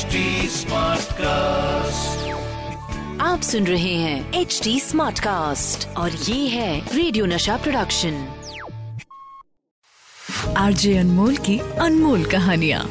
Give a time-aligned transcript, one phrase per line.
[0.00, 2.20] HD Smartcast.
[3.20, 8.28] आप सुन रहे हैं एच डी स्मार्ट कास्ट और ये है रेडियो नशा प्रोडक्शन
[10.56, 12.90] आरजे अनमोल की अनमोल कहानियाँ।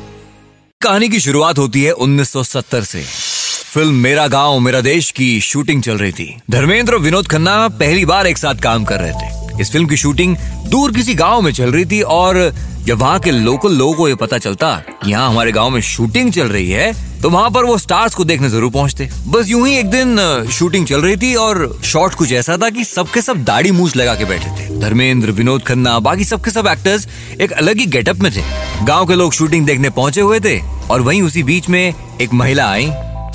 [0.81, 3.03] कहानी की शुरुआत होती है 1970 से।
[3.73, 8.05] फ़िल्म मेरा गाँव मेरा देश की शूटिंग चल रही थी। धर्मेंद्र और विनोद खन्ना पहली
[8.05, 10.35] बार एक साथ काम कर रहे थे। इस फ़िल्म की शूटिंग
[10.69, 12.51] दूर किसी गाँव में चल रही थी और
[12.85, 16.31] जब वहाँ के लोकल लोगों को ये पता चलता कि यहाँ हमारे गाँव में शूटिंग
[16.33, 19.75] चल रही है तो वहाँ पर वो स्टार्स को देखने ज़रूर पहुँचते। बस यूँ ही
[19.77, 20.17] एक दिन
[20.51, 24.13] शूटिंग चल रही थी और शॉट कुछ ऐसा था कि सबके सब दाढ़ी मूछ लगा
[24.15, 27.07] के बैठे थे। धर्मेंद्र, विनोद खन्ना, बाकी सबके सब एक्टर्स
[27.41, 28.43] एक अलग ही गेटअप में थे।
[28.85, 32.69] गाँव के लोग शूटिंग देखने पहुँचे हुए थे और वहीं उसी बीच में एक महिला
[32.71, 32.89] आई।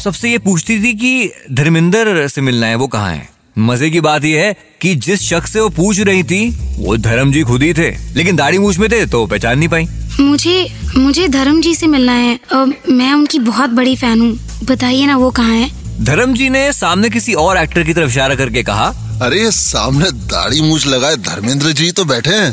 [0.05, 3.34] सबसे ये पूछती थी कि, धर्मेंद्र से मिलना है, वो कहाँ है?
[3.59, 7.33] मज़े की बात यह है कि जिस शख्स से वो पूछ रही थी वो धर्म
[7.33, 9.89] जी खुद ही थे। लेकिन दाढ़ी मूछ में थे तो पहचान नहीं पाई।
[10.21, 15.07] मुझे मुझे धर्म जी से मिलना है। अ, मैं उनकी बहुत बड़ी फ़ैन हूँ। बताइए
[15.07, 15.71] ना वो कहाँ है?
[16.01, 18.87] धर्म जी ने सामने किसी और एक्टर की तरफ़ इशारा करके कहा
[19.23, 22.51] अरे सामने दाढ़ी मूछ लगाए धर्मेंद्र जी तो बैठे हैं।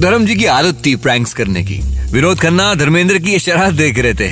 [0.00, 1.80] धर्म जी की आदत थी प्रैंक्स करने की।
[2.12, 4.30] विनोद खन्ना धर्मेंद्र की शरारत देख रहे थे।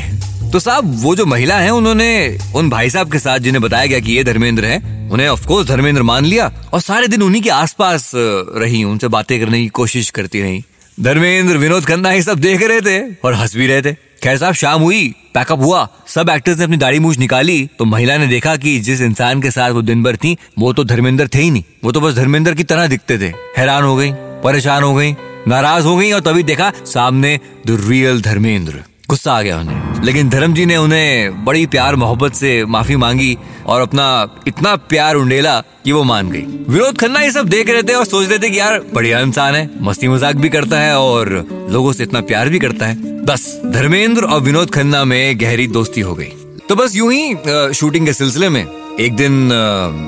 [0.51, 3.99] तो साहब वो जो महिला है उन्होंने उन भाई साहब के साथ जिन्हें बताया गया
[3.99, 7.51] कि ये धर्मेंद्र है उन्हें ऑफ़ कोर्स धर्मेंद्र मान लिया और सारे दिन उन्हीं के
[7.51, 8.13] आसपास
[8.57, 10.65] रही, उनसे बातें करने की कोशिश करती रही।
[11.01, 14.55] धर्मेंद्र, विनोद खन्ना ये सब देख रहे थे और हंस भी रहे थे। खैर साहब,
[14.55, 18.57] शाम हुई पैकअप हुआ, सब एक्टर्स ने अपनी दाढ़ी मूछ निकाली तो महिला ने देखा
[18.57, 21.65] कि जिस इंसान के साथ वो दिन भर थी, वो तो धर्मेंद्र थे ही नहीं।
[21.85, 25.13] वो तो बस धर्मेंद्र की तरह दिखते थे। हैरान हो गई, परेशान हो गई,
[25.49, 30.29] नाराज़ हो गई और तभी देखा सामने द रियल धर्मेंद्र। गुस्सा आ गया उन्हें। लेकिन
[30.29, 34.07] धर्म जी ने उन्हें बड़ी प्यार मोहब्बत से माफ़ी मांगी और अपना
[34.47, 38.05] इतना प्यार उंडेला कि वो मान गई। विनोद खन्ना ये सब देख रहे थे और
[38.05, 41.29] सोच रहे थे कि यार, बढ़िया इंसान है, मस्ती मज़ाक भी करता है और
[41.71, 46.01] लोगों से इतना प्यार भी करता है। बस, धर्मेंद्र और विनोद खन्ना में गहरी दोस्ती
[46.01, 46.33] हो गई।
[46.69, 48.67] तो बस यूँ ही शूटिंग के सिलसिले में,
[49.01, 49.51] एक दिन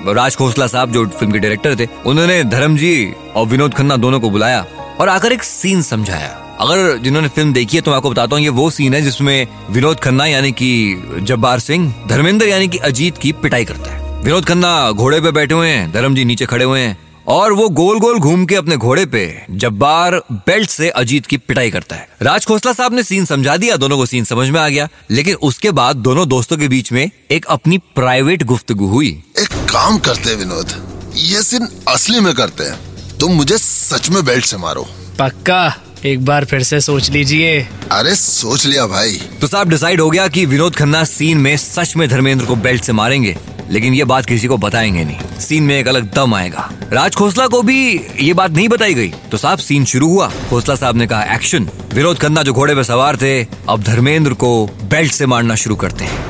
[0.08, 4.20] राज खोसला साहब, जो फ़िल्म के डायरेक्टर थे, उन्होंने धर्म जी और विनोद खन्ना दोनों
[4.20, 4.66] को बुलाया
[5.00, 8.42] और आकर एक सीन समझाया। अगर जिन्होंने फ़िल्म देखी है तो मैं आपको बताता हूँ
[8.42, 13.18] ये वो सीन है जिसमें विनोद खन्ना यानी कि जब्बार सिंह धर्मेंद्र यानी कि अजीत
[13.18, 16.64] की पिटाई करता है। विनोद खन्ना घोड़े पे बैठे हुए हैं धर्म जी नीचे खड़े
[16.64, 21.26] हुए हैं और वो गोल गोल घूम के अपने घोड़े पे जब्बार बेल्ट से अजीत
[21.26, 24.48] की पिटाई करता है। राज खोसला साहब ने सीन समझा दिया दोनों को सीन समझ
[24.50, 28.88] में आ गया लेकिन उसके बाद दोनों दोस्तों के बीच में एक अपनी प्राइवेट गुफ्तगू
[28.88, 30.80] हुई। एक काम करते हैं विनोद
[31.16, 34.88] ये सीन असली में करते हैं तुम मुझे सच में बेल्ट से मारो।
[35.18, 35.62] पक्का?
[36.06, 37.60] एक बार फिर से सोच लीजिए।
[37.92, 41.96] अरे सोच लिया भाई। तो साहब डिसाइड हो गया कि विनोद खन्ना सीन में सच
[41.96, 43.36] में धर्मेंद्र को बेल्ट से मारेंगे
[43.70, 47.46] लेकिन ये बात किसी को बताएँगे नहीं। सीन में एक अलग दम आएगा। राज खोसला
[47.46, 51.06] को भी ये बात नहीं बताई गई। तो साहब सीन शुरू हुआ। खोसला साहब ने
[51.06, 55.54] कहा एक्शन विनोद खन्ना जो घोड़े पे सवार थे अब धर्मेंद्र को बेल्ट से मारना
[55.54, 56.29] शुरू करते हैं।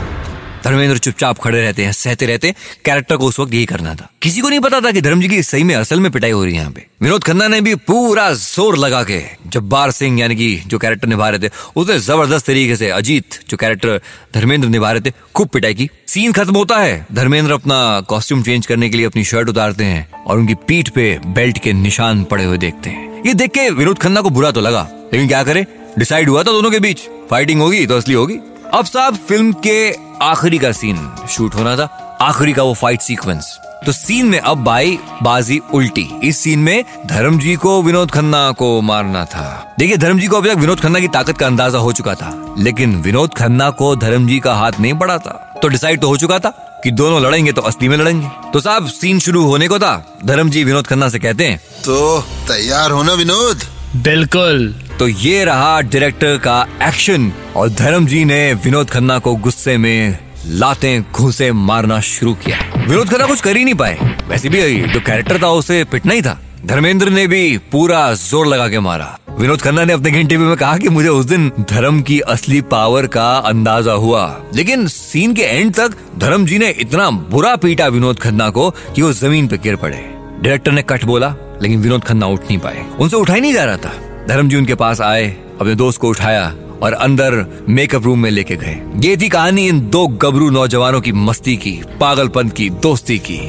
[0.65, 2.55] धर्मेंद्र चुपचाप खड़े रहते हैं, सहते रहते
[2.85, 5.29] कैरेक्टर को उस वक्त यही करना था। किसी को नहीं पता था कि धर्म जी
[5.29, 7.75] की सही में, असल में पिटाई हो रही है यहाँ पे। विनोद खन्ना ने भी
[7.83, 12.47] पूरा ज़ोर लगा के जब्बार सिंह, यानी कि जो कैरेक्टर निभा रहे थे, उसने ज़बरदस्त
[12.47, 14.01] तरीके से अजीत, जो कैरेक्टर
[14.35, 17.79] धर्मेंद्र निभा रहे थे, खूब पिटाई की। सीन खत्म होता है। धर्मेंद्र अपना
[18.09, 21.73] कॉस्ट्यूम चेंज करने के लिए अपनी शर्ट उतारते हैं और उनकी पीठ पे बेल्ट के
[21.73, 25.29] निशान पड़े हुए देखते हैं। ये देख के विनोद खन्ना को बुरा तो लगा, लेकिन
[25.29, 25.67] क्या करे?
[25.99, 27.01] डिसाइड हुआ था दोनों के बीच।
[27.31, 28.39] फाइटिंग होगी तो असली होगी।
[28.75, 30.97] अब साहब फ़िल्म के आखिरी का सीन
[31.31, 31.85] शूट होना था
[32.23, 33.47] आखिरी का वो फाइट सीक्वेंस
[33.87, 38.51] तो सीन में अब भाई बाजी उल्टी। इस सीन में धर्म जी को विनोद खन्ना
[38.53, 41.79] को मारना था। देखिए धर्म जी को अभी तक विनोद खन्ना की ताकत का अंदाज़ा
[41.79, 45.33] हो चुका था लेकिन विनोद खन्ना को धर्म जी का हाथ नहीं पड़ा था।
[45.63, 46.51] तो डिसाइड तो हो चुका था
[46.85, 50.51] कि दोनों लड़ेंगे तो असली में लड़ेंगे। तो साहब सीन शुरू होने को था। धर्म
[50.51, 53.65] जी विनोद खन्ना से कहते हैं तो तैयार हो ना विनोद?
[53.97, 59.77] बिल्कुल। तो ये रहा डायरेक्टर का एक्शन और धर्म जी ने विनोद खन्ना को गुस्से
[59.77, 64.61] में लाते घूसे मारना शुरू किया। विनोद खन्ना कुछ कर ही नहीं पाए। वैसे भी
[64.83, 69.07] जो कैरेक्टर था उसे पिटना ही था। धर्मेंद्र ने भी पूरा ज़ोर लगा के मारा।
[69.39, 73.07] विनोद खन्ना ने अपने इंटरव्यू में कहा कि मुझे उस दिन धर्म की असली पावर
[73.07, 78.19] का अंदाज़ा हुआ। लेकिन सीन के एंड तक धर्म जी ने इतना बुरा पीटा विनोद
[78.19, 80.05] खन्ना को कि वो ज़मीन पे गिर पड़े।
[80.43, 83.77] डायरेक्टर ने कट बोला, लेकिन विनोद खन्ना उठ नहीं पाए। उनसे उठाई नहीं जा रहा
[83.77, 83.93] था।
[84.29, 85.31] धर्म जी उनके पास आए
[85.61, 89.81] अपने दोस्त को उठाया और अंदर मेकअप रूम में लेके गए। ये थी कहानी इन
[89.91, 93.41] दो गबरू नौजवानों की मस्ती की पागलपन की दोस्ती की।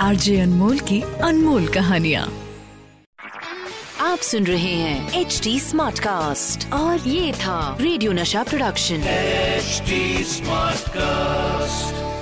[0.00, 2.28] आरजे अनमोल की अनमोल कहानिया।
[4.00, 9.00] आप सुन रहे हैं एच डी स्मार्ट कास्ट और ये था रेडियो नशा प्रोडक्शन
[9.60, 9.92] HD
[10.30, 12.13] Smartcast.